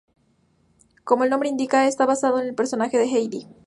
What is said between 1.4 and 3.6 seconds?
indica, está basada en el personaje de Heidi.